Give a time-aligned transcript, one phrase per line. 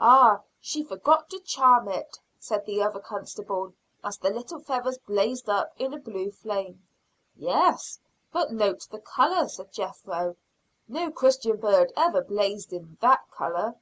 [0.00, 5.48] "Ah, she forgot to charm it," said the other constable, as the little feathers blazed
[5.48, 6.84] up in a blue flame.
[7.36, 8.00] "Yes,
[8.32, 10.34] but note the color," said Jethro.
[10.88, 13.76] "No Christian bird ever blazed in that color."